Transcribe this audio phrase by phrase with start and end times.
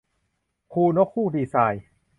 [0.73, 1.83] คุณนกฮูกดีไซน์